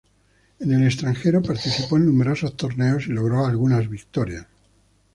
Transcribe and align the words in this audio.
En 0.57 0.71
el 0.71 0.83
extranjero, 0.83 1.43
participó 1.43 1.95
en 1.97 2.07
numerosos 2.07 2.57
torneos, 2.57 3.05
y 3.05 3.11
logró 3.11 3.45
algunas 3.45 3.87
victorias. 3.87 4.47